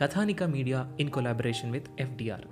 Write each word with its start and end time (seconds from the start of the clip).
Kathanika 0.00 0.42
media 0.42 0.96
in 1.00 1.10
collaboration 1.10 1.72
with 1.72 1.86
FDR 2.00 2.46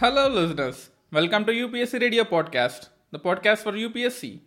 hello 0.00 0.28
listeners 0.28 0.80
welcome 1.12 1.46
to 1.46 1.52
UPSC 1.52 1.98
radio 1.98 2.24
podcast 2.24 2.84
the 3.14 3.16
podcast 3.16 3.64
for 3.64 3.76
UPSC 3.76 4.40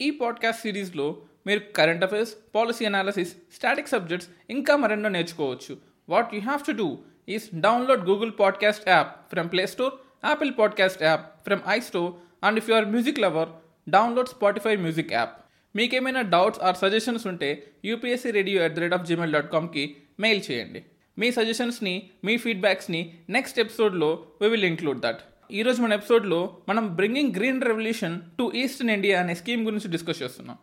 ఈ 0.00 0.10
podcast 0.10 0.62
సిరీస్లో 0.62 1.06
మీరు 1.47 1.59
current 1.75 2.03
affairs 2.03 2.33
policy 2.55 2.85
analysis 2.85 3.35
static 3.53 3.87
subjects 3.87 4.29
ఇంకా 4.49 4.75
మరెన్నో 4.75 5.09
నేర్చుకోవచ్చు. 5.09 5.77
What 6.09 6.35
you 6.35 6.41
have 6.41 6.65
to 6.67 6.71
do 6.71 6.97
is 7.29 7.49
download 7.59 8.09
Google 8.09 8.31
podcast 8.39 8.89
app 8.89 9.29
from 9.29 9.51
Play 9.51 9.67
Store 9.67 9.93
Apple 10.25 10.51
podcast 10.59 11.03
app 11.03 11.43
from 11.43 11.59
i 11.67 11.79
store 11.79 12.13
and 12.45 12.57
if 12.57 12.69
you're 12.69 12.85
music 12.85 13.19
lover 13.19 13.49
download 13.89 14.27
Spotify 14.27 14.75
music 14.75 15.13
app 15.13 15.45
మీకేమైనా 15.75 16.21
doubts 16.21 16.59
or 16.59 16.75
suggestions 16.75 17.27
ఉంటే 17.27 17.63
UPSC 17.85 18.31
radio 18.31 18.63
at 18.63 18.73
the 18.73 18.79
rate 18.79 18.93
of 18.93 19.07
Gmail 19.07 19.33
dot 19.33 19.51
కామ్కి 19.51 19.95
mail 20.19 20.41
చేయండి. 20.51 20.83
మీ 21.19 21.31
సజెషన్స్ని 21.31 22.09
మీ 22.23 22.37
ఫీడ్బ్యాక్స్ని 22.37 23.13
next 23.29 23.59
ఎపిసోడ్లో 23.59 24.25
we 24.41 24.49
will 24.49 24.63
include 24.63 24.99
that 24.99 25.19
ఈరోజు 25.51 25.81
మన 25.81 25.93
ఎపిసోడ్లో 25.93 26.57
మనం 26.69 26.95
bringing 26.95 27.35
green 27.35 27.61
revolution 27.61 28.21
to 28.39 28.51
eastern 28.55 28.91
India 28.91 29.19
అనే 29.19 29.35
స్కీమ్ 29.35 29.65
గురించి 29.65 29.91
డిస్కస్ 29.91 30.21
చేస్తున్నాం. 30.21 30.57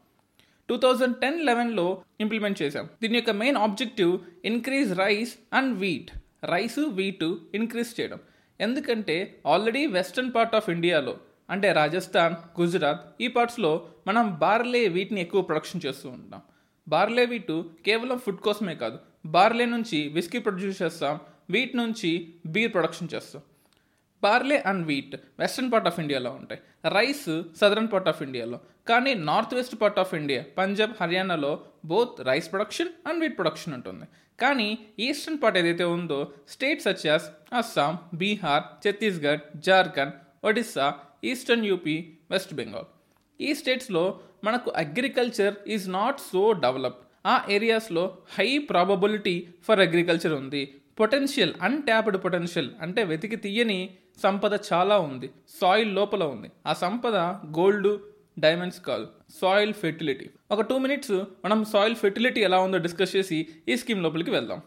టూ 0.71 0.77
థౌజండ్ 0.85 1.17
టెన్ 1.23 1.39
లెవెన్లో 1.51 1.87
ఇంప్లిమెంట్ 2.25 2.59
చేశాం. 2.63 2.87
దీని 3.03 3.17
యొక్క 3.21 3.33
main 3.43 3.61
objective 3.67 4.13
increase 4.51 4.93
rice 5.05 5.33
and 5.61 5.73
wheat 5.83 6.11
rice 6.53 6.79
wheat 6.99 7.31
increase 7.61 7.91
చేయడం. 7.99 8.21
ఎందుకంటే 8.61 9.17
ఆల్రెడీ 9.55 9.83
వెస్టర్న్ 9.97 10.33
పార్ట్ 10.37 10.55
ఆఫ్ 10.59 10.71
ఇండియాలో 10.77 11.15
అంటే 11.55 11.69
రాజస్థాన్ 11.81 12.35
గుజరాత్ 12.59 13.03
ఈ 13.25 13.29
పార్ట్స్లో 13.37 13.73
మనం 14.09 14.27
బార్లే 14.43 14.83
వీటిని 14.97 15.21
ఎక్కువ 15.27 15.41
ప్రొడక్షన్ 15.49 15.83
చేస్తూ 15.87 16.07
ఉంటాం. 16.17 16.41
బార్లే 16.87 17.25
వీటు 17.33 17.57
కేవలం 17.87 18.19
ఫుడ్ 18.25 18.43
కోసమే 18.47 18.75
కాదు 18.83 18.99
బార్లే 19.35 19.67
నుంచి 19.75 19.99
విస్కీ 20.17 20.39
ప్రొడ్యూస్ 20.47 20.79
చేస్తాం 20.83 21.17
వీట్ 21.55 21.75
నుంచి 21.81 22.11
బీర్ 22.55 22.73
ప్రొడక్షన్ 22.77 23.11
చేస్తాం. 23.15 23.43
Barley 24.23 24.59
and 24.67 24.87
wheat 24.87 25.15
western 25.39 25.73
part 25.73 25.87
of 25.87 26.01
ఇండియాలో 26.01 26.31
ఉంటాయి. 26.31 26.61
రైస్ 26.89 27.43
సదరన్ 27.61 27.89
పార్ట్ 27.93 28.09
ఆఫ్ 28.09 28.23
ఇండియాలో. 28.23 28.61
కానీ 28.89 29.15
north 29.15 29.55
west 29.55 29.81
part 29.81 29.99
of 29.99 30.15
India 30.15 30.45
Punjab 30.59 30.93
హర్యానాలో 31.01 31.65
both 31.85 32.21
rice 32.21 32.53
production 32.53 32.89
and 33.09 33.21
wheat 33.21 33.37
production 33.39 33.75
ఉంటుంది. 33.75 34.05
కానీ 34.41 34.79
ఈస్టర్న్ 34.99 35.43
పార్ట్ 35.43 35.59
ఏదైతే 35.59 35.85
ఉందో 35.85 36.33
states 36.49 36.85
such as 36.85 37.31
Assam 37.53 37.99
Bihar 38.15 38.89
Chhattisgarh 38.89 39.41
Jharkhand 39.57 40.13
Odisha 40.45 40.95
eastern 41.25 41.65
UP 41.65 42.13
West 42.31 42.55
Bengal. 42.55 42.85
ఈ 43.41 43.55
స్టేట్స్లో 43.55 44.21
మనకు 44.45 44.71
agriculture 44.71 45.55
is 45.67 45.89
not 45.89 46.21
so 46.21 46.53
developed. 46.53 47.05
ఆ 47.27 47.47
ఏరియాస్లో 47.51 48.19
హై 48.39 48.59
ప్రాబబిలిటీ 48.59 49.49
ఫర్ 49.65 49.81
అగ్రికల్చర్ 49.81 50.33
ఉంది. 50.33 50.75
పొటెన్షియల్ 51.01 51.55
అన్ట్యాప్డ్ 51.63 52.25
పొటెన్షియల్ 52.25 52.71
అంటే 52.81 53.05
వెతికి 53.05 53.37
తీయని 53.37 53.95
సంపద 54.19 54.59
చాలా 54.73 54.99
ఉంది. 54.99 55.31
సాయిల్ 55.61 55.95
లోపల 55.95 56.25
ఉంది. 56.25 56.51
ఆ 56.67 56.73
సంపద 56.73 57.17
గోల్డ్ 57.59 58.01
డైమండ్స్ 58.39 58.81
కాదు. 58.81 59.07
సాయిల్ 59.41 59.75
ఫెర్టిలిటీ 59.75 60.31
ఒక 60.51 60.61
టూ 60.61 60.79
మినిట్స్ 60.79 61.25
మనం 61.45 61.65
సాయిల్ 61.65 61.95
ఫెర్టిలిటీ 61.95 62.41
ఎలా 62.41 62.59
ఉందో 62.59 62.79
డిస్కస్ 62.79 63.17
చేసి 63.17 63.47
ఈ 63.69 63.77
స్కీమ్ 63.77 64.03
లోపలికి 64.03 64.31
వెళ్దాం. 64.31 64.61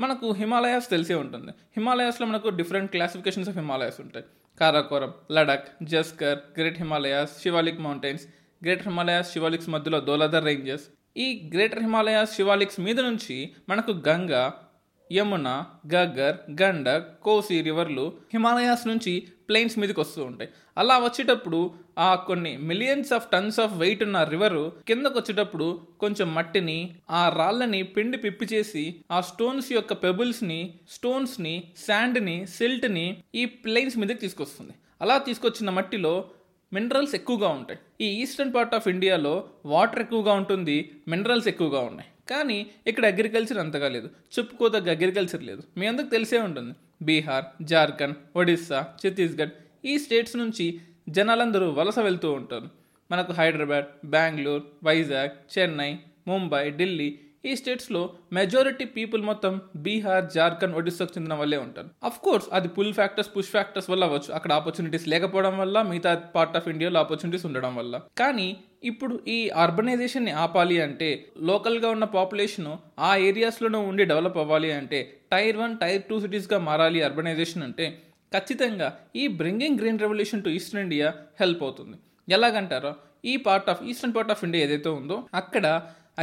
మనకు 0.00 0.32
హిమాలయాస్ 0.32 0.90
తెలిసే 0.90 1.14
ఉంటుంది. 1.14 1.52
హిమాలయాస్లో 1.76 2.26
మనకు 2.26 2.48
డిఫరెంట్ 2.48 2.90
క్లాసిఫికేషన్స్ 2.90 3.48
ఆఫ్ 3.48 3.58
హిమాలయాస్ 3.58 4.00
ఉంటాయి. 4.00 4.24
Karakoram 4.60 5.14
Ladakh 5.32 5.84
Zanskar 5.84 6.38
great 6.58 6.78
Himalayas 6.78 7.42
Shivalik 7.42 7.80
mountains 7.80 8.26
greater 8.64 8.88
Himalayas 8.88 9.32
Shivaliks 9.32 9.68
మధ్యలో 9.68 10.00
దోలాదర్ 10.00 10.44
రేంజెస్ 10.44 10.82
ఈ 11.16 11.50
గ్రేటర్ 11.54 11.78
హిమాలయాస్ 11.78 12.36
శివాలిక్స్ 12.36 12.80
మీద 12.80 13.00
నుంచి 13.00 13.50
మనకు 13.68 14.02
గంగా 14.08 14.65
యమున 15.12 15.64
గగ్గర్ 15.94 16.62
గండక్ 16.62 17.22
కోసి 17.22 17.62
రివర్లు 17.62 18.12
హిమాలయాస్ 18.32 18.86
నుంచి 18.86 19.28
ప్లెయిన్స్ 19.48 19.78
మీదకి 19.78 20.00
వస్తూ 20.00 20.24
ఉంటాయి. 20.24 20.50
అలా 20.78 20.98
వచ్చేటప్పుడు 20.98 21.74
ఆ 21.98 22.14
కొన్ని 22.14 22.56
millions 22.56 23.12
of 23.12 23.30
tons 23.30 23.60
of 23.60 23.74
weight 23.74 24.02
ఉన్న 24.02 24.24
రివరు 24.24 24.72
కిందకు 24.88 25.18
వచ్చేటప్పుడు 25.18 25.80
కొంచెం 26.00 26.34
మట్టిని 26.34 26.96
ఆ 27.10 27.28
రాళ్ళని 27.28 27.82
పిండి 27.82 28.18
పిప్పి 28.18 28.46
చేసి 28.52 28.96
ఆ 29.10 29.20
స్టోన్స్ 29.20 29.72
యొక్క 29.72 29.92
పెబుల్స్ని 29.92 30.74
స్టోన్స్ని 30.90 31.64
శాండ్ని 31.86 32.46
సిల్ట్ని 32.46 33.22
ఈ 33.34 33.44
ప్లెయిన్స్ 33.44 33.98
మీదకి 33.98 34.18
తీసుకొస్తుంది. 34.18 34.72
అలా 35.00 35.18
తీసుకొచ్చిన 35.18 35.70
మట్టిలో 35.70 36.28
మినరల్స్ 36.72 37.14
ఎక్కువగా 37.14 37.48
ఉంటాయి. 37.48 37.78
ఈ 38.00 38.22
ఈస్టర్న్ 38.22 38.54
పార్ట్ 38.54 38.74
ఆఫ్ 38.74 38.88
ఇండియాలో 38.88 39.44
వాటర్ 39.66 40.00
ఎక్కువగా 40.00 40.32
ఉంటుంది 40.32 40.92
మినరల్స్ 41.08 41.48
ఎక్కువగా 41.48 41.80
ఉన్నాయి. 41.80 42.08
కానీ 42.30 42.66
ఇక్కడ 42.86 43.06
అగ్రికల్చర్ 43.06 43.58
అంతగా 43.58 43.88
లేదు. 43.88 44.10
చెప్పుకోదగ్గ 44.38 44.90
అగ్రికల్చర్ 44.90 45.42
లేదు. 45.42 45.62
మీ 45.76 45.86
అందరికి 45.86 46.10
తెలిసే 46.10 46.38
ఉంటుంది. 46.38 46.74
బీహార్ 47.02 47.44
జార్ఖండ్ 47.62 48.16
ఒడిస్సా 48.36 48.88
ఛత్తీస్గఢ్ 49.02 49.50
ఈ 49.84 49.98
స్టేట్స్ 49.98 50.36
నుంచి 50.36 50.80
జనాలందరూ 51.08 51.70
వలస 51.70 51.98
వెళ్తూ 51.98 52.32
ఉంటారు. 52.32 52.68
మనకు 53.10 53.32
హైదరాబాద్ 53.32 53.84
బెంగళూరు 54.04 54.64
వైజాగ్ 54.84 55.58
చెన్నై 55.58 55.98
ముంబై 56.28 56.70
ఢిల్లీ 56.70 57.18
ఈ 57.46 57.52
స్టేట్స్లో 57.60 58.02
మెజారిటీ 58.32 58.84
పీపుల్ 58.96 59.22
మొత్తం 59.22 59.52
బీహార్ 59.84 60.24
జార్ఖండ్ 60.34 60.76
ఒడిస్సాకు 60.80 61.12
చెందిన 61.16 61.34
వాళ్ళే 61.40 61.58
ఉంటారు. 61.64 61.88
అఫ్ 62.08 62.20
కోర్స్ 62.26 62.46
అది 62.52 62.68
పుల్ 62.76 62.94
ఫ్యాక్టర్స్ 62.98 63.30
పుష్ 63.36 63.50
ఫ్యాక్టర్స్ 63.54 63.90
వల్ల 63.90 64.04
అవ్వచ్చు. 64.04 64.30
అక్కడ 64.32 64.52
ఆపర్చునిటీస్ 64.52 65.06
లేకపోవడం 65.08 65.58
వల్ల 65.58 65.82
మిగతా 65.82 66.14
పార్ట్ 66.36 66.56
ఆఫ్ 66.56 66.68
ఇండియాలో 66.68 67.00
ఆపర్చునిటీస్ 67.00 67.46
ఉండడం 67.50 67.74
వల్ల. 67.76 68.00
కానీ 68.18 68.48
ఇప్పుడు 68.84 69.14
ఈ 69.28 69.38
అర్బనైజేషన్ని 69.64 70.32
ఆపాలి 70.44 70.76
అంటే 70.80 71.10
లోకల్గా 71.50 71.88
ఉన్న 71.90 72.04
పాపులేషన్ 72.16 72.70
ఆ 72.98 73.16
ఏరియాస్లోనే 73.28 73.78
ఉండి 73.90 74.04
డెవలప్ 74.04 74.38
అవ్వాలి 74.38 74.72
అంటే 74.72 75.00
టైర్ 75.32 75.56
వన్ 75.56 75.74
టైర్ 75.78 76.02
టూ 76.10 76.18
సిటీస్గా 76.20 76.58
మారాలి 76.58 77.02
అర్బనైజేషన్ 77.02 77.62
అంటే 77.62 77.86
ఖచ్చితంగా 78.34 78.88
ఈ 79.16 79.26
bringing 79.40 79.78
green 79.78 79.98
revolution 79.98 80.42
to 80.44 80.48
eastern 80.48 80.82
India 80.82 81.08
help 81.40 81.62
అవుతుంది. 81.62 81.96
ఎలాగంటారో 82.28 82.92
ఈ 83.24 83.36
part 83.36 83.70
of 83.70 83.82
eastern 83.82 84.14
part 84.16 84.30
of 84.30 84.42
India 84.44 84.64
ఏదైతే 84.64 84.88
ఉందో 84.88 85.16
అక్కడ 85.34 85.66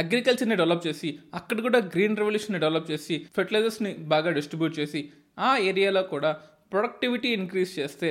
అగ్రికల్చర్ని 0.02 0.56
డెవలప్ 0.60 0.86
చేసి 0.86 1.08
అక్కడ 1.38 1.58
కూడా 1.66 1.78
గ్రీన్ 1.94 2.18
రెవల్యూషన్ని 2.20 2.60
డెవలప్ 2.64 2.90
చేసి 2.92 3.16
ఫెర్టిలైజర్స్ని 3.36 3.92
బాగా 4.12 4.30
డిస్ట్రిబ్యూట్ 4.38 4.78
చేసి 4.80 5.02
ఆ 5.48 5.50
ఏరియాలో 5.70 6.02
కూడా 6.14 6.30
ప్రొడక్టివిటీ 6.72 7.30
ఇంక్రీజ్ 7.40 7.72
చేస్తే 7.80 8.08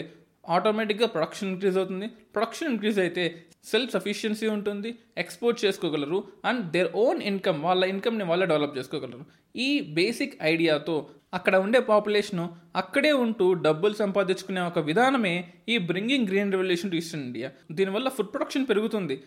ఆటోమేటిక్గా 0.55 1.07
ప్రొడక్షన్ 1.15 1.49
ఇంక్రీజ్ 1.53 1.77
అవుతుంది. 1.79 2.07
ప్రొడక్షన్ 2.35 2.69
ఇంక్రీజ్ 2.71 2.97
అయితే 3.03 3.23
సెల్ఫ్ 3.71 3.91
సఫిషియన్సీ 3.95 4.47
ఉంటుంది 4.55 4.89
ఎక్స్పోర్ట్ 5.21 5.59
చేసుకోగలరు 5.65 6.17
అండ్ 6.49 6.63
దేర్ 6.73 6.89
ఓన్ 7.03 7.19
ఇన్కమ్ 7.29 7.59
వాళ్ళ 7.65 7.83
ఇన్కమ్ని 7.93 8.25
వాళ్ళే 8.29 8.45
డెవలప్ 8.51 8.77
చేసుకోగలరు. 8.77 9.23
ఈ 9.65 9.69
బేసిక్ 9.97 10.35
ఐడియాతో 10.51 10.95
అక్కడ 11.37 11.55
ఉండే 11.65 11.79
పాపులేషను 11.91 12.45
అక్కడే 12.81 13.11
ఉంటూ 13.25 13.45
డబ్బులు 13.67 13.95
సంపాదించుకునే 14.01 14.61
ఒక 14.71 14.79
విధానమే 14.89 15.35
ఈ 15.73 15.77
bringing 15.89 16.27
green 16.31 16.53
revolution 16.55 16.91
to 16.91 16.97
eastern 17.01 17.25
India. 17.27 17.49
దీనివల్ల 17.77 18.09
ఫుడ్ 18.17 18.31
ప్రొడక్షన్ 18.33 18.67
పెరుగుతుంది. 18.71 19.17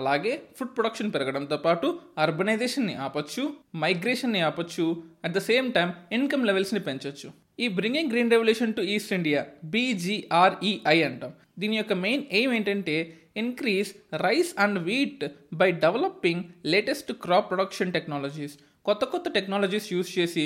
అలాగే 0.00 0.32
ఫుడ్ 0.56 0.72
ప్రొడక్షన్ 0.76 1.12
పెరగడంతో 1.14 1.56
పాటు 1.66 1.86
అర్బనైజేషన్ని 2.24 2.94
ఆపచ్చు 3.06 3.42
మైగ్రేషన్ని 3.84 4.40
ఆపచ్చు 4.48 4.86
at 5.24 5.36
the 5.38 5.42
same 5.50 5.68
time 5.76 5.90
income 6.12 6.46
లెవెల్స్ని 6.50 6.80
పెంచొచ్చు. 6.88 7.28
ఈ 7.60 7.68
bringing 7.76 8.10
green 8.12 8.32
revolution 8.34 8.74
to 8.78 8.82
east 8.94 9.12
India 9.18 9.42
BGREI 9.74 10.98
అంటాం. 11.08 11.32
దీని 11.58 11.76
యొక్క 11.76 11.94
మెయిన్ 12.06 12.24
ఎయిమ్ 12.38 12.54
ఏంటంటే 12.58 12.96
increase 13.36 13.90
rice 14.24 14.52
and 14.64 14.78
wheat 14.88 15.24
by 15.60 15.70
developing 15.84 16.44
latest 16.72 17.12
crop 17.24 17.48
production 17.50 17.94
technologies. 17.96 18.56
కొత్త 18.84 19.04
కొత్త 19.04 19.28
టెక్నాలజీస్ 19.36 19.88
యూస్ 19.92 20.10
చేసి 20.18 20.44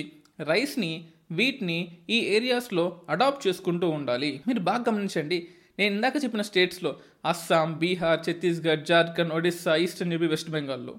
రైస్ని 0.50 0.92
వీట్ని 1.38 1.78
ఈ 2.10 2.20
ఏరియాస్లో 2.36 2.84
అడాప్ట్ 3.08 3.42
చేసుకుంటూ 3.46 3.88
ఉండాలి. 3.98 4.30
మీరు 4.48 4.60
బాగా 4.68 4.84
గమనించండి. 4.88 5.38
నేను 5.80 5.94
ఇందాక 5.94 6.12
చెప్పిన 6.24 6.42
స్టేట్స్లో 6.42 6.96
Assam 7.24 7.78
Bihar 7.78 8.20
Chhattisgarh 8.30 8.84
Jharkhand 8.86 9.32
Odisha 9.32 9.76
eastern 9.76 10.12
UP 10.12 10.26
West 10.26 10.50
బెంగాల్లో. 10.50 10.94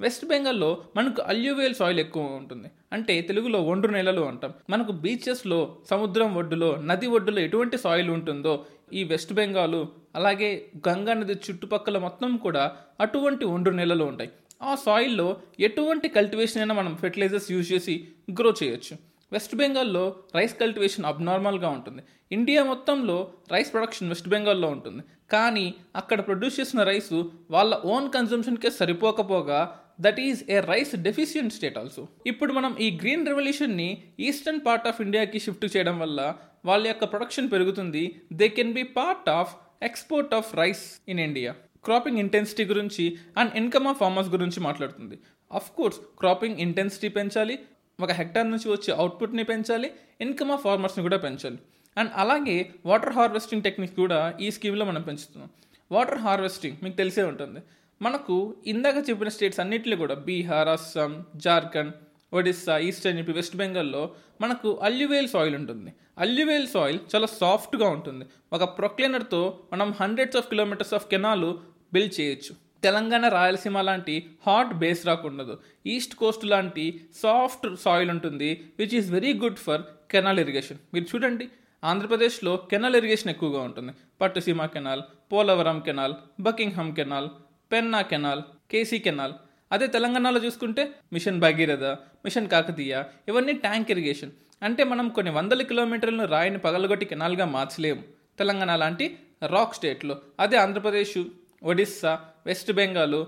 వెస్ట్ 0.00 0.26
బెంగాల్లో 0.26 0.84
మనకు 0.96 1.22
అల్యూవేల్ 1.22 1.74
సాయిల్ 1.74 2.00
ఎక్కువ 2.00 2.22
ఉంటుంది. 2.22 2.68
అంటే 2.92 3.20
తెలుగులో 3.20 3.62
ఒండ్రు 3.62 3.92
నెలలు 3.92 4.20
అంటాం. 4.20 4.52
మనకు 4.70 4.92
బీచెస్లో 4.92 5.76
సముద్రం 5.90 6.34
ఒడ్డులో 6.34 6.76
నది 6.76 7.06
ఒడ్డులో 7.06 7.40
ఎటువంటి 7.40 7.78
సాయిల్ 7.78 8.10
ఉంటుందో 8.10 8.66
ఈ 8.92 9.04
వెస్ట్ 9.04 9.32
బెంగాల్ 9.32 9.86
అలాగే 10.14 10.68
గంగా 10.88 11.14
నది 11.14 11.32
చుట్టుపక్కల 11.32 11.98
మొత్తం 11.98 12.36
కూడా 12.36 12.72
అటువంటి 13.00 13.44
ఒండ్రు 13.44 13.74
నేలలు 13.74 14.04
ఉంటాయి. 14.04 14.30
ఆ 14.62 14.74
సాయిల్లో 14.74 15.36
ఎటువంటి 15.60 16.08
కల్టివేషన్ 16.08 16.58
అయినా 16.58 16.74
మనం 16.74 16.96
ఫెర్టిలైజర్స్ 16.96 17.52
యూజ్ 17.52 17.72
చేసి 17.72 18.08
గ్రో 18.32 18.54
చేయొచ్చు. 18.62 19.15
వెస్ట్ 19.34 19.54
బెంగాల్లో 19.60 20.04
రైస్ 20.36 20.54
కల్టివేషన్ 20.62 21.08
అబ్నార్మల్గా 21.10 21.68
ఉంటుంది. 21.76 22.02
ఇండియా 22.36 22.60
మొత్తంలో 22.70 23.16
రైస్ 23.54 23.72
ప్రొడక్షన్ 23.74 24.10
వెస్ట్ 24.12 24.30
బెంగాల్లో 24.34 24.68
ఉంటుంది. 24.76 25.02
కానీ 25.34 25.66
అక్కడ 26.00 26.18
ప్రొడ్యూస్ 26.28 26.58
చేసిన 26.60 26.80
రైసు 26.90 27.18
వాళ్ళ 27.54 27.74
ఓన్ 27.94 28.08
కన్జంప్షన్కే 28.16 28.70
సరిపోకపోగా 28.78 29.60
that 30.04 30.20
is 30.28 30.40
a 30.54 30.56
rice 30.70 30.94
deficient 31.06 31.54
state 31.56 31.78
also 31.82 32.02
ఇప్పుడు 32.30 32.52
మనం 32.58 32.72
ఈ 32.86 32.88
గ్రీన్ 33.02 33.28
రెవల్యూషన్ని 33.30 33.90
ఈస్టర్న్ 34.28 34.64
పార్ట్ 34.66 34.88
ఆఫ్ 34.90 35.00
ఇండియాకి 35.04 35.38
షిఫ్ట్ 35.44 35.68
చేయడం 35.74 35.96
వల్ల 36.04 36.20
వాళ్ళ 36.68 36.82
యొక్క 36.90 37.04
ప్రొడక్షన్ 37.12 37.48
పెరుగుతుంది. 37.54 38.04
They 38.40 38.48
can 38.58 38.74
be 38.78 38.84
part 38.98 39.30
of 39.38 39.52
export 39.88 40.34
of 40.38 40.50
rice 40.60 40.84
in 41.12 41.22
India 41.28 41.52
cropping 41.86 42.20
intensity 42.24 42.64
గురించి 42.70 43.04
అండ్ 43.40 43.52
ఇన్కమ్ 43.60 43.86
ఆఫ్ 43.90 43.98
ఫార్మర్స్ 44.02 44.30
గురించి 44.34 44.60
మాట్లాడుతుంది. 44.66 45.16
అఫ్ 45.50 45.70
కోర్స్ 45.78 45.98
క్రాపింగ్ 46.20 46.60
ఇంటెన్సిటీ 46.64 47.08
పెంచాలి 47.16 47.56
ఒక 48.00 48.10
హెక్టార్ 48.10 48.50
నుంచి 48.50 48.68
వచ్చే 48.68 48.94
అవుట్పుట్ని 48.94 49.44
పెంచాలి 49.44 49.90
ఇన్కమ్ 50.20 50.50
ఆఫ్ 50.50 50.62
ఫార్మర్స్ని 50.62 51.02
కూడా 51.02 51.16
పెంచాలి. 51.16 51.58
అండ్ 51.98 52.10
అలాగే 52.14 52.70
వాటర్ 52.86 53.12
హార్వెస్టింగ్ 53.12 53.62
టెక్నిక్ 53.62 53.96
కూడా 53.96 54.34
ఈ 54.40 54.50
స్కీమ్లో 54.50 54.84
మనం 54.84 55.02
పెంచుతున్నాం. 55.02 55.50
వాటర్ 55.92 56.18
హార్వెస్టింగ్ 56.18 56.76
మీకు 56.82 56.96
తెలిసే 56.96 57.22
ఉంటుంది. 57.22 57.60
మనకు 58.02 58.54
ఇందాక 58.66 58.94
చెప్పిన 59.10 59.28
స్టేట్స్ 59.28 59.60
అన్నింటిలో 59.60 59.96
కూడా 59.96 60.14
Bihar 60.14 60.68
Assam 60.68 61.24
Jharkhand 61.36 61.92
Odisha 62.32 62.78
eastern 62.78 63.18
UP 63.18 63.32
West 63.32 63.56
బెంగాల్లో 63.56 64.14
మనకు 64.40 64.76
అల్యువేల్ 64.82 65.28
సాయిల్ 65.28 65.54
ఉంటుంది. 65.54 65.92
అల్యువేల్ 66.18 66.68
సాయిల్ 66.68 66.98
చాలా 67.14 67.26
సాఫ్ట్గా 67.26 67.88
ఉంటుంది. 67.88 68.24
ఒక 68.52 68.78
ప్రొక్లైనర్తో 68.78 69.58
మనం 69.72 69.94
hundreds 70.00 70.36
of 70.36 70.48
kilometres 70.48 70.94
of 70.94 71.08
canal 71.08 71.60
build 71.92 72.20
చేయొచ్చు. 72.20 72.65
తెలంగాణ 72.82 73.28
రాయలసీమ 73.28 73.80
లాంటి 73.80 74.30
హాట్ 74.46 74.74
బేస్ 74.74 75.06
రాక్ 75.06 75.26
ఉండదు. 75.26 75.58
ఈస్ట్ 75.86 76.14
కోస్ట్ 76.14 76.44
లాంటి 76.44 77.00
సాఫ్ట్ 77.22 77.76
సాయిల్ 77.80 78.10
ఉంటుంది 78.10 78.50
which 78.78 78.94
is 78.94 79.10
very 79.10 79.32
good 79.34 79.56
for 79.56 79.82
canal 80.10 80.38
irrigation 80.38 80.78
మీరు 80.94 81.06
చూడండి 81.14 81.48
ఆంధ్రప్రదేశ్లో 81.84 82.56
కెనాల్ 82.56 82.96
ఇరిగేషన్ 82.96 83.30
ఎక్కువగా 83.30 83.60
ఉంటుంది. 83.62 83.92
Pattiseema 84.20 84.66
canal 84.66 85.02
Polavaram 85.32 85.80
canal 85.80 86.14
Buckingham 86.40 86.94
canal 86.94 87.28
Penna 87.72 88.02
canal 88.02 88.42
KC 88.70 88.98
canal 88.98 89.34
అదే 89.72 89.86
తెలంగాణలో 89.86 90.44
చూసుకుంటే 90.44 90.92
మిషన్ 91.12 91.40
భగీరథ 91.40 91.84
మిషన్ 92.24 92.48
కాకతీయ 92.48 93.02
ఇవన్నీ 93.28 93.52
ట్యాంక్ 93.52 93.90
ఇరిగేషన్ 93.90 94.30
అంటే 94.62 94.84
మనం 94.84 95.08
కొన్ని 95.08 95.32
వందల 95.32 95.62
కిలోమీటర్లను 95.62 96.26
రాయిని 96.26 96.58
పగలగొట్టి 96.58 97.06
కెనాల్గా 97.06 97.44
మార్చలేము. 97.44 98.02
తెలంగాణ 98.38 98.76
లాంటి 98.76 99.18
రాక్ 99.46 99.74
స్టేట్లో. 99.74 100.18
అదే 100.40 100.56
ఆంధ్రప్రదేశ్ 100.56 101.24
ఒడిస్సా 101.62 102.20
వెస్ట్ 102.46 102.72
బెంగాల్ 102.72 103.24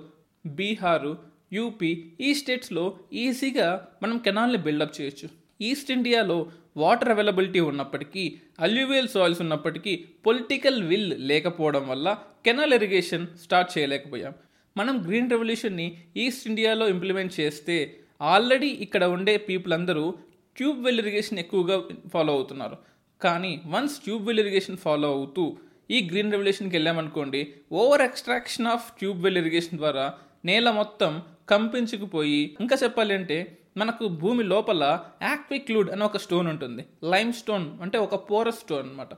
బీహారు 0.46 1.18
యూపీ 1.52 2.12
ఈ 2.20 2.34
స్టేట్స్లో 2.34 2.98
ఈజీగా 3.12 3.88
మనం 4.02 4.18
కెనాల్ని 4.18 4.58
బిల్డప్ 4.58 5.00
చేయొచ్చు. 5.00 5.28
ఈస్ట్ 5.60 5.90
ఇండియాలో 5.90 6.50
వాటర్ 6.76 7.08
అవైలబిలిటీ 7.08 7.60
ఉన్నప్పటికీ 7.60 8.38
అల్యూవియల్ 8.60 9.08
సాయిల్స్ 9.08 9.40
ఉన్నప్పటికీ 9.40 10.04
పొలిటికల్ 10.26 10.82
విల్ 10.82 11.28
లేకపోవడం 11.28 11.88
వల్ల 11.88 12.18
కెనాల్ 12.44 12.74
ఇరిగేషన్ 12.74 13.26
స్టార్ట్ 13.42 13.78
చేయలేకపోయాం. 13.78 14.34
మనం 14.76 15.08
గ్రీన్ 15.08 15.30
రెవల్యూషన్ని 15.30 15.98
ఈస్ట్ 16.16 16.48
ఇండియాలో 16.48 16.88
ఇంప్లిమెంట్ 16.88 17.40
చేస్తే 17.40 18.00
ఆల్రెడీ 18.20 18.66
ఇక్కడ 18.66 19.04
ఉండే 19.04 19.36
పీపుల్ 19.36 19.72
అందరూ 19.72 20.14
ట్యూబ్ 20.56 20.84
వెల్ 20.84 21.00
ఇరిగేషన్ 21.00 21.38
ఎక్కువగా 21.38 21.82
ఫాలో 22.12 22.32
అవుతున్నారు. 22.32 22.76
కానీ 23.22 23.60
once 23.66 24.00
tube 24.00 24.26
well 24.26 24.40
irrigation 24.40 24.76
follow 24.76 25.12
అవుతూ 25.12 25.56
ఈ 25.90 26.08
గ్రీన్ 26.08 26.32
రెవల్యూషన్కి 26.32 26.76
వెళ్ళామనుకోండి 26.76 27.54
over 27.72 28.02
extraction 28.02 28.66
of 28.66 28.98
tube 28.98 29.22
well 29.22 29.38
irrigation 29.38 29.78
ద్వారా 29.78 30.14
నేల 30.44 30.70
మొత్తం 30.70 31.22
కంపించుకుపోయి 31.50 32.56
ఇంకా 32.60 32.76
చెప్పాలి 32.82 33.14
అంటే 33.14 33.58
మనకు 33.76 34.08
భూమి 34.08 34.44
లోపల 34.44 35.00
యాక్విక్లూడ్ 35.22 35.90
అనే 35.90 36.04
ఒక 36.04 36.16
స్టోన్ 36.16 36.48
ఉంటుంది. 36.48 36.84
లైమ్ 37.04 37.32
స్టోన్ 37.32 37.82
అంటే 37.82 37.98
ఒక 37.98 38.14
పోరస్ 38.14 38.58
స్టోన్ 38.58 38.88
అనమాట 38.88 39.08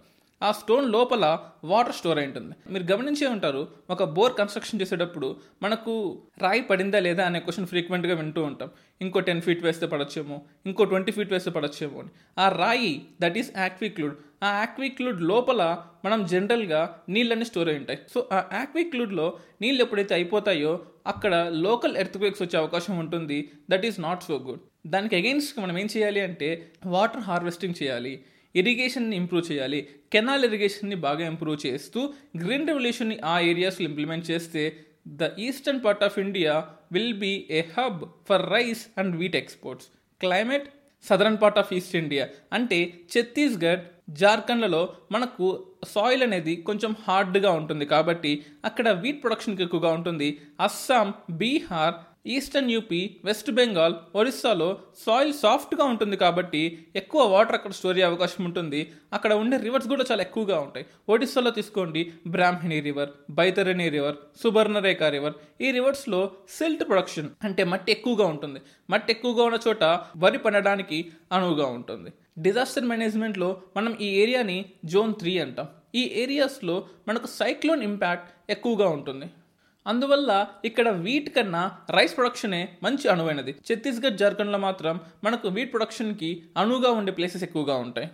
ఆ 0.42 0.52
స్టోన్ 0.52 0.92
లోపల 0.92 1.38
వాటర్ 1.64 1.94
స్టోర్ 1.94 2.18
అయి 2.18 2.26
ఉంటుంది. 2.26 2.54
మీరు 2.70 2.92
గమనించే 2.92 3.26
ఉంటారు 3.26 3.68
ఒక 3.90 4.04
బోర్ 4.04 4.34
కన్స్ట్రక్షన్ 4.34 4.80
చేసేటప్పుడు 4.80 5.36
మనకు 5.62 6.22
రాయి 6.38 6.62
పడిందా 6.62 6.98
లేదా 6.98 7.26
అనే 7.26 7.40
క్వశ్చన్ 7.40 7.66
ఫ్రీక్వెంట్గా 7.66 8.14
వింటూ 8.14 8.42
ఉంటాం. 8.42 8.70
ఇంకో 9.00 9.20
టెన్ 9.20 9.42
ఫీట్ 9.42 9.64
వేస్తే 9.64 9.86
పడచ్చేమో 9.86 10.42
ఇంకో 10.66 10.84
ట్వంటీ 10.84 11.12
ఫీట్ 11.12 11.32
వేస్తే 11.32 11.50
పడచ్చేమో 11.50 12.00
అని. 12.00 12.08
ఆ 12.38 12.48
రాయి 12.48 13.02
దట్ 13.20 13.38
ఈస్ 13.38 13.52
యాక్విక్లూడ్ 13.58 14.14
ఆ 14.42 14.58
యాక్విక్లూడ్ 14.58 15.22
లోపల 15.22 15.78
మనం 16.04 16.26
జనరల్గా 16.26 16.98
నీళ్ళన్నీ 17.08 17.44
స్టోర్ 17.44 17.68
అయి 17.68 17.78
ఉంటాయి. 17.78 17.98
సో 18.14 18.28
ఆ 18.32 18.44
యాక్విక్లూడ్లో 18.52 19.38
నీళ్ళు 19.60 19.82
ఎప్పుడైతే 19.82 20.14
అయిపోతాయో 20.14 20.80
అక్కడ 21.06 21.50
లోకల్ 21.52 21.96
ఎర్త్క్వేక్స్ 21.96 22.42
వచ్చే 22.42 22.58
అవకాశం 22.58 22.98
ఉంటుంది. 22.98 23.50
That 23.70 23.86
is 23.86 24.00
not 24.00 24.22
so 24.22 24.38
good 24.38 24.60
దానికి 24.86 25.16
అగెయిన్స్ట్ 25.16 25.60
మనం 25.60 25.78
ఏం 25.78 25.88
చేయాలి 25.96 26.20
అంటే 26.20 26.70
వాటర్ 26.86 27.20
హార్వెస్టింగ్ 27.20 27.82
చేయాలి. 27.82 28.24
ఇరిగేషన్ని 28.54 29.16
ఇంప్రూవ్ 29.16 29.52
చేయాలి. 29.52 29.88
కెనాల్ 30.12 30.44
ఇరిగేషన్ని 30.44 30.96
బాగా 30.96 31.26
ఇంప్రూవ్ 31.26 31.66
చేస్తూ 31.66 32.12
గ్రీన్ 32.36 32.66
రెవల్యూషన్ని 32.66 33.18
ఆ 33.24 33.40
ఏరియాస్లో 33.40 33.88
ఇంప్లిమెంట్ 33.88 34.30
చేస్తే 34.30 34.76
the 35.08 35.22
eastern 35.38 35.84
part 35.84 36.04
of 36.04 36.18
India 36.18 36.68
will 36.92 37.14
be 37.14 37.46
a 37.50 37.62
hub 37.78 38.04
for 38.28 38.50
rice 38.50 38.86
and 38.98 39.16
wheat 39.16 39.36
exports. 39.36 39.88
Climate 40.20 40.68
southern 41.04 41.38
part 41.42 41.58
of 41.58 41.72
east 41.72 41.96
India. 41.96 42.28
అంటే 42.52 42.92
ఛత్తీస్గఢ్ 43.12 43.80
జార్ఖండ్లలో 44.10 44.92
మనకు 45.12 45.66
సాయిల్ 45.88 46.22
అనేది 46.22 46.56
కొంచెం 46.56 46.96
హార్డ్గా 47.08 47.50
ఉంటుంది 47.50 47.84
కాబట్టి 47.84 48.44
అక్కడ 48.64 48.88
వీట్ 48.90 49.22
ప్రొడక్షన్కి 49.22 49.62
ఎక్కువగా 49.62 49.92
ఉంటుంది. 49.92 50.38
Assam 50.60 51.14
Bihar 51.30 51.94
eastern 52.26 52.70
UP 52.70 53.16
West 53.24 53.50
Bengal 53.50 53.94
ఒరిస్సాలో 54.14 54.78
సాయిల్ 55.06 55.34
సాఫ్ట్గా 55.34 55.84
ఉంటుంది 55.84 56.16
కాబట్టి 56.16 56.86
ఎక్కువ 56.96 57.22
వాటర్ 57.22 57.54
అక్కడ 57.54 57.70
స్టోర్ 57.70 57.94
అయ్యే 57.94 58.06
అవకాశం 58.06 58.44
ఉంటుంది. 58.44 58.92
అక్కడ 59.12 59.32
ఉండే 59.32 59.56
రివర్స్ 59.56 59.88
కూడా 59.88 60.04
చాలా 60.10 60.22
ఎక్కువగా 60.22 60.60
ఉంటాయి. 60.60 60.86
ఒడిస్సాలో 61.08 61.50
తీసుకోండి 61.50 62.12
Brahmani 62.26 62.80
river 62.80 63.08
Baitarani 63.30 63.88
river 63.88 64.16
Subarnarekha 64.42 65.02
river. 65.02 65.34
ఈ 65.60 65.70
రివర్స్లో 65.70 66.30
సిల్ట్ 66.48 66.88
ప్రొడక్షన్ 66.88 67.28
అంటే 67.44 67.64
మట్టి 67.64 67.92
ఎక్కువగా 67.92 68.26
ఉంటుంది. 68.26 68.60
మట్టి 68.90 69.12
ఎక్కువగా 69.12 69.44
ఉన్న 69.44 69.58
చోట 69.68 69.84
వరి 70.16 70.38
పండడానికి 70.38 71.12
అనువుగా 71.32 71.66
ఉంటుంది. 71.66 72.10
డిజాస్టర్ 72.38 72.84
మేనేజ్మెంట్లో 72.84 73.62
మనం 73.76 73.98
ఈ 74.00 74.06
ఏరియాని 74.06 74.64
జోన్ 74.84 75.14
త్రీ 75.14 75.38
అంటాం. 75.38 75.68
ఈ 75.94 76.12
ఏరియాస్లో 76.16 76.88
మనకు 77.08 77.26
సైక్లోన్ 77.26 77.82
ఇంపాక్ట్ 77.82 78.30
ఎక్కువగా 78.50 78.88
ఉంటుంది. 78.88 79.26
అందువల్ల 79.86 80.30
ఇక్కడ 80.68 80.88
వీట్ 81.04 81.30
కన్నా 81.36 81.62
రైస్ 81.96 82.16
ప్రొడక్షనే 82.16 82.62
మంచి 82.82 83.06
అనువైనది. 83.14 83.52
ఛత్తీస్గఢ్ 83.68 84.18
జార్ఖండ్లో 84.22 84.58
మాత్రం 84.66 84.96
మనకు 85.24 85.48
వీట్ 85.56 85.72
ప్రొడక్షన్కి 85.74 86.30
అనువుగా 86.62 86.90
ఉండే 86.98 87.12
ప్లేసెస్ 87.18 87.44
ఎక్కువగా 87.48 87.76
ఉంటాయి. 87.84 88.08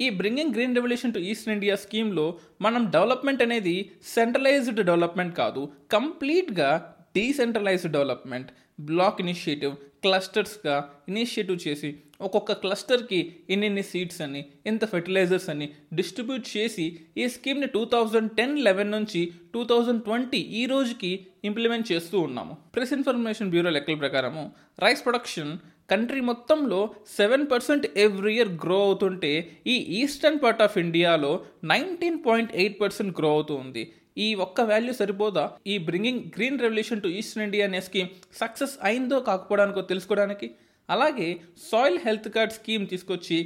ఈ 0.00 0.06
bringing 0.20 0.54
green 0.56 0.76
revolution 0.78 1.14
to 1.14 1.20
east 1.30 1.50
India 1.56 1.74
స్కీమ్లో 1.84 2.26
మనం 2.66 2.82
డెవలప్మెంట్ 2.94 3.42
అనేది 3.46 3.76
సెంట్రలైజ్డ్ 4.14 4.80
డెవలప్మెంట్ 4.90 5.34
కాదు 5.40 5.62
కంప్లీట్గా 5.96 6.70
డీసెంట్రలైజ్డ్ 7.16 7.92
డెవలప్మెంట్ 7.96 8.50
బ్లాక్ 8.88 9.20
ఇనిషియేటివ్ 9.24 9.74
క్లస్టర్స్గా 10.02 10.76
ఇనిషియేటివ్ 11.08 11.68
చేసి 11.68 11.90
ఒక్కొక్క 12.20 12.52
క్లస్టర్కి 12.52 13.18
ఇన్నిన్ని 13.50 13.82
సీడ్స్ 13.82 14.20
అని 14.22 14.40
ఎంత 14.66 14.84
ఫెర్టిలైజర్స్ 14.84 15.50
అని 15.50 15.66
డిస్ట్రిబ్యూట్ 15.94 16.56
చేసి 16.56 16.86
ఈ 17.16 17.26
స్కీమ్ని 17.28 17.66
టూ 17.66 17.84
థౌజండ్ 17.84 18.30
టెన్ 18.30 18.58
లెవెన్ 18.58 18.90
నుంచి 18.90 19.22
టూ 19.54 19.64
థౌజండ్ 19.64 20.02
ట్వంటీ 20.02 20.40
ఈ 20.60 20.66
రోజుకి 20.66 21.12
ఇంప్లిమెంట్ 21.44 21.92
చేస్తూ 21.92 22.20
ఉన్నాము. 22.20 22.54
ప్రెస్ 22.74 22.92
ఇన్ఫర్మేషన్ 22.92 23.50
బ్యూరో 23.50 23.70
లెక్కల 23.70 23.94
ప్రకారము 23.94 24.44
రైస్ 24.82 25.04
ప్రొడక్షన్ 25.04 25.52
కంట్రీ 25.90 26.20
మొత్తంలో 26.20 26.80
seven 27.16 27.46
percent 27.52 27.86
every 27.96 28.34
year 28.34 28.52
grow 28.64 28.76
అవుతుంటే 28.82 29.30
ఈ 29.66 29.76
ఈస్టర్న్ 30.02 30.38
పార్ట్ 30.38 30.62
ఆఫ్ 30.62 30.78
ఇండియాలో 30.78 31.32
nineteen 31.64 32.18
point 32.26 32.52
eight 32.54 32.80
percent 32.80 33.16
grow 33.18 33.30
అవుతుంది 33.32 33.82
ఈ 34.20 34.28
ఒక్క 34.44 34.60
వాల్యూ 34.70 34.92
సరిపోదా? 34.92 35.44
ఈ 35.66 35.74
bringing 35.88 36.24
green 36.36 36.58
revolution 36.64 37.02
to 37.02 37.08
eastern 37.18 37.44
India 37.44 37.66
అనే 37.66 37.80
స్కీమ్ 37.80 38.08
సక్సెస్ 38.40 38.76
అయిందో 38.82 39.18
కాకపోవడానికో 39.20 39.82
తెలుసుకోవడానికి? 39.92 40.48
అలాగే 40.88 41.28
సాయిల్ 41.70 41.98
హెల్త్ 42.06 42.28
కార్డ్ 42.28 42.52
స్కీమ్ 42.52 42.84
తీసుకొచ్చి 42.92 43.38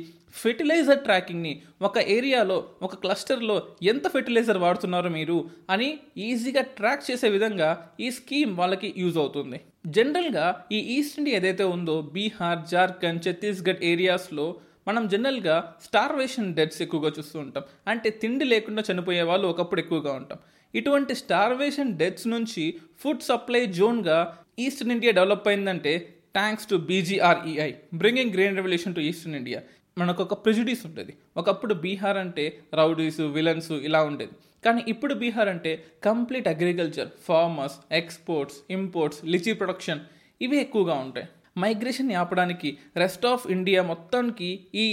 ఫెర్టిలైజర్ 0.42 1.00
ట్రాకింగ్ని 1.00 1.52
ఒక 1.82 1.98
ఏరియాలో 2.14 2.56
ఒక 2.82 2.94
క్లస్టర్లో 2.94 3.56
ఎంత 3.82 4.06
ఫెర్టిలైజర్ 4.08 4.58
వాడుతున్నారో 4.58 5.10
మీరు 5.10 5.36
అని 5.70 5.88
ఈజీగా 6.28 6.62
ట్రాక్ 6.78 7.04
చేసే 7.10 7.28
విధంగా 7.28 7.68
ఈ 8.00 8.08
స్కీమ్ 8.10 8.52
వాళ్ళకి 8.60 8.88
యూజ్ 8.96 9.18
అవుతుంది. 9.18 9.60
జనరల్గా 9.86 10.46
ఈ 10.72 10.80
ఈస్ట్ 10.96 11.18
ఇండియా 11.18 11.36
ఏదైతే 11.36 11.64
ఉందో 11.74 11.96
బీహార్ 12.14 12.62
జార్ఖండ్ 12.72 13.22
ఛత్తీస్గఢ్ 13.28 13.84
ఏరియాస్లో 13.84 14.46
మనం 14.88 15.04
జనరల్గా 15.08 15.56
స్టార్వేషన్ 15.84 16.50
డెత్స్ 16.54 16.82
ఎక్కువగా 16.82 17.10
చూస్తూ 17.18 17.38
ఉంటాం. 17.38 17.64
అంటే 17.88 18.08
తిండి 18.22 18.44
లేకుండా 18.44 18.82
చనిపోయే 18.88 19.22
వాళ్ళు 19.22 19.46
ఒకప్పుడు 19.48 19.80
ఎక్కువగా 19.80 20.12
ఉంటాం. 20.12 20.38
ఇటువంటి 20.74 21.14
స్టార్వేషన్ 21.14 21.96
డెత్స్ 21.96 22.26
నుంచి 22.26 22.78
ఫుడ్ 23.00 23.20
సప్లై 23.20 23.66
జోన్గా 23.66 24.18
ఈస్టర్న్ 24.58 24.92
ఇండియా 24.92 25.12
డెవలప్ 25.12 25.48
అయిందంటే 25.48 25.92
thanks 26.34 26.68
to 26.68 26.74
BGREI 26.74 27.72
bringing 27.94 28.32
green 28.32 28.56
revolution 28.56 28.94
to 28.94 29.00
eastern 29.00 29.34
India 29.34 29.62
మనకు 29.98 30.22
ఒక 30.22 30.34
ప్రెజుడీస్ 30.44 30.86
ఉంటుంది. 30.86 31.12
ఒకప్పుడు 31.36 31.74
బీహార్ 31.74 32.18
అంటే 32.18 32.62
రౌడీస్ 32.74 33.20
విలన్స్ 33.20 33.72
ఇలా 33.72 34.02
ఉండేది. 34.02 34.34
కానీ 34.64 34.84
ఇప్పుడు 34.88 35.14
బీహార్ 35.14 35.48
అంటే 35.48 35.84
complete 36.02 36.48
agriculture 36.48 37.08
farmers 37.26 37.76
exports 37.92 38.58
imports 38.70 39.20
litchi 39.24 39.52
production 39.52 40.00
ఇవి 40.40 40.56
ఎక్కువగా 40.60 40.94
ఉంటాయి. 40.94 41.26
మైగ్రేషన్ 41.58 42.12
ఆపడానికి 42.12 42.78
రెస్ట్ 42.96 43.26
ఆఫ్ 43.26 43.44
ఇండియా 43.50 43.82
మొత్తానికి 43.82 44.48
ఈ 44.74 44.86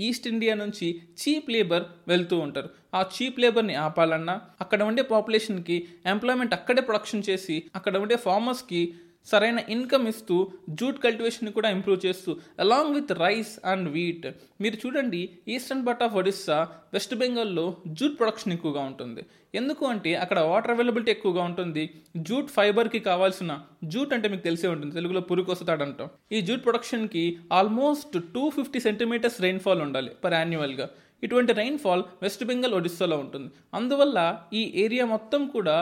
ఈస్ట్ 0.00 0.28
ఇండియా 0.28 0.54
నుంచి 0.54 1.02
చీప్ 1.22 1.50
లేబర్ 1.50 1.84
వెళ్తూ 2.08 2.38
ఉంటారు. 2.38 2.68
ఆ 2.94 3.06
చీప్ 3.14 3.40
లేబర్ని 3.40 3.74
ఆపాలన్నా 3.74 4.40
అక్కడ 4.60 4.82
ఉండే 4.82 5.02
పాపులేషన్కి 5.02 5.88
ఎంప్లాయ్మెంట్ 6.06 6.54
అక్కడే 6.54 6.80
ప్రొడక్షన్ 6.80 7.22
చేసి 7.30 7.62
అక్కడ 7.74 7.96
ఉండే 7.96 8.16
ఫార్మర్స్కి 8.16 8.94
సరైన 9.26 9.60
ఇన్కమ్ 9.74 10.06
ఇస్తూ 10.12 10.36
జూట్ 10.78 10.98
కల్టివేషన్ 11.04 11.50
కూడా 11.58 11.68
ఇంప్రూవ్ 11.76 12.00
చేస్తూ 12.06 12.30
along 12.64 12.94
with 12.96 13.12
rice 13.24 13.52
and 13.72 13.88
wheat. 13.96 14.26
మీరు 14.62 14.76
చూడండి 14.82 15.22
eastern 15.54 15.84
part 15.86 16.04
of 16.06 16.16
Odisha 16.20 16.58
West 16.96 17.14
బెంగాల్లో 17.22 17.66
జూట్ 17.98 18.18
ప్రొడక్షన్ 18.18 18.54
ఎక్కువగా 18.56 18.82
ఉంటుంది. 18.90 19.22
ఎందుకు 19.60 19.84
అంటే 19.92 20.12
అక్కడ 20.24 20.38
వాటర్ 20.50 20.72
అవైలబిలిటీ 20.74 21.10
ఎక్కువగా 21.14 21.42
ఉంటుంది. 21.50 21.84
జూట్ 22.28 22.50
ఫైబర్కి 22.56 23.00
కావాల్సిన 23.08 23.52
జూట్ 23.92 24.14
అంటే 24.16 24.28
మీకు 24.32 24.44
తెలిసే 24.48 24.68
ఉంటుంది. 24.74 24.92
తెలుగులో 24.98 25.22
పురుకొస్తాడంటాం 25.30 26.08
ఈ 26.36 26.40
jute 26.48 26.64
ప్రొడక్షన్కి 26.66 27.24
almost 27.60 28.16
two 28.36 28.44
fifty 28.56 28.80
centimetres 28.88 29.40
rainfall 29.46 29.82
ఉండాలి 29.86 30.12
పర్ 30.24 30.36
యాన్యువల్గా 30.40 30.88
ఇటువంటి 31.24 31.52
రైన్ఫాల్ 31.60 32.02
వెస్ట్ 32.24 32.44
బెంగాల్ 32.50 32.74
ఒడిస్సాలో 32.78 33.16
ఉంటుంది. 33.24 33.48
అందువల్ల 33.78 34.18
ఈ 34.60 34.62
ఏరియా 34.84 35.04
మొత్తం 35.14 35.42
కూడా 35.54 35.76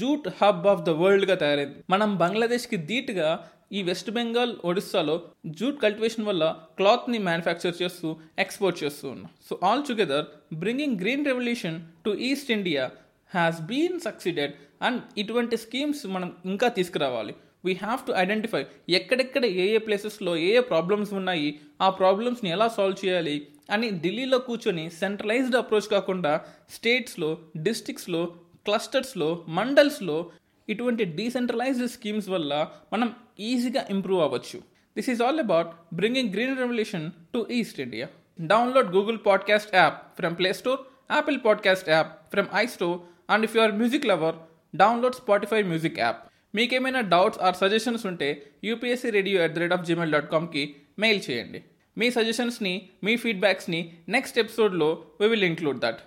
జూట్ 0.00 0.28
హబ్ 0.40 0.66
ఆఫ్ 0.72 0.84
ద 0.88 0.96
వరల్డ్గా 1.02 1.36
తయారైంది. 1.44 1.78
మనం 1.94 2.10
బంగ్లాదేశ్కి 2.24 2.78
ధీటుగా 2.90 3.28
ఈ 3.76 3.80
వెస్ట్ 3.86 4.10
బెంగాల్ 4.16 4.52
ఒడిస్సాలో 4.70 5.14
జూట్ 5.58 5.78
కల్టివేషన్ 5.84 6.26
వల్ల 6.28 6.44
క్లాత్ని 6.78 7.18
మ్యానుఫ్యాక్చర్ 7.28 7.74
చేస్తూ 7.80 8.08
ఎక్స్పోర్ట్ 8.44 8.76
చేస్తూ 8.82 9.06
ఉన్నాం. 9.14 9.30
So 9.48 9.54
all 9.68 9.82
together 9.88 10.26
bringing 10.62 10.98
green 11.02 11.26
revolution 11.30 11.78
to 12.04 12.12
east 12.28 12.52
India 12.56 12.84
has 13.30 13.58
been 13.70 13.98
succeeded 14.06 14.54
and 14.86 15.02
ఇటువంటి 15.22 15.56
స్కీమ్స్ 15.64 16.04
మనం 16.14 16.30
ఇంకా 16.52 16.68
తీసుకురావాలి. 16.78 17.34
వీ 17.66 17.72
హ్యావ్ 17.82 18.00
టు 18.08 18.12
ఐడెంటిఫై 18.22 18.62
ఎక్కడెక్కడ 18.98 19.44
ఏ 19.62 19.66
ఏ 19.76 19.78
ప్లేసెస్లో 19.86 20.32
ఏ 20.46 20.50
ఏ 20.58 20.62
ప్రాబ్లమ్స్ 20.70 21.12
ఉన్నాయి 21.20 21.48
ఆ 21.86 21.90
ప్రాబ్లమ్స్ని 22.00 22.50
ఎలా 22.56 22.68
సాల్వ్ 22.76 22.98
చేయాలి 23.04 23.36
అని 23.70 23.90
ఢిల్లీలో 23.90 24.38
కూర్చొని 24.38 24.90
సెంట్రలైజ్డ్ 24.90 25.56
అప్రోచ్ 25.56 25.88
కాకుండా 25.90 26.40
స్టేట్స్లో 26.70 27.38
డిస్ట్రిక్ట్స్లో 27.56 28.26
క్లస్టర్స్లో 28.64 29.44
మండల్స్లో 29.48 30.30
ఇటువంటి 30.68 31.04
డీసెంట్రలైజ్డ్ 31.04 31.88
స్కీమ్స్ 31.88 32.28
వల్ల 32.28 32.68
మనం 32.92 33.14
ఈజీగా 33.40 33.86
ఇంప్రూవ్ 33.90 34.22
అవ్వచ్చు. 34.22 34.58
This 34.96 35.10
is 35.10 35.22
all 35.22 35.38
about 35.38 35.94
bringing 35.94 36.32
green 36.32 36.58
revolution 36.58 37.10
to 37.34 37.46
east 37.50 37.80
India 37.80 38.08
download 38.40 38.96
Google 38.96 39.18
podcast 39.26 39.74
app 39.74 40.16
from 40.16 40.36
Play 40.36 40.52
Store 40.52 40.80
Apple 41.12 41.38
podcast 41.44 41.88
app 41.88 42.30
from 42.30 42.46
i 42.54 42.66
store 42.66 42.98
and 43.32 43.44
if 43.44 43.56
you 43.56 43.62
are 43.62 43.72
music 43.72 44.06
lover 44.06 44.34
download 44.76 45.14
Spotify 45.14 45.62
music 45.62 45.98
app 45.98 46.32
మీకేమైనా 46.54 47.00
doubts 47.00 47.38
or 47.38 47.56
suggestions 47.56 48.06
ఉంటే 48.06 48.46
UPSC 48.64 49.10
radio 49.10 49.42
at 49.42 49.52
the 49.52 49.58
rate 49.58 49.72
of 49.72 49.86
Gmail 49.86 50.12
dot 50.12 50.30
కామ్కి 50.30 50.76
mail 50.98 51.30
చేయండి. 51.30 51.64
మీ 51.98 52.10
సజెషన్స్ని 52.10 52.74
మీ 53.04 53.16
ఫీడ్బ్యాక్స్ని 53.16 53.80
next 54.08 54.38
ఎపిసోడ్లో 54.38 54.88
we 55.20 55.28
will 55.28 55.44
include 55.44 55.80
that 55.80 56.00